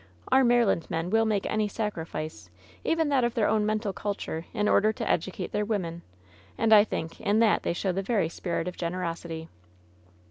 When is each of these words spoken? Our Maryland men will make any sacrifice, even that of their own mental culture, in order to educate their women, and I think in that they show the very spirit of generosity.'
Our 0.31 0.43
Maryland 0.43 0.87
men 0.89 1.11
will 1.11 1.25
make 1.25 1.45
any 1.45 1.67
sacrifice, 1.67 2.49
even 2.83 3.09
that 3.09 3.23
of 3.23 3.35
their 3.35 3.47
own 3.47 3.67
mental 3.67 3.93
culture, 3.93 4.47
in 4.51 4.67
order 4.67 4.91
to 4.91 5.07
educate 5.07 5.51
their 5.51 5.63
women, 5.63 6.01
and 6.57 6.73
I 6.73 6.83
think 6.83 7.21
in 7.21 7.37
that 7.41 7.61
they 7.61 7.73
show 7.73 7.91
the 7.91 8.01
very 8.01 8.27
spirit 8.27 8.67
of 8.67 8.75
generosity.' 8.77 9.47